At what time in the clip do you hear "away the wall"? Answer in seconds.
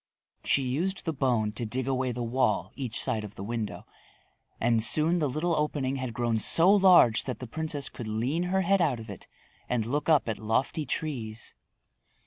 1.87-2.71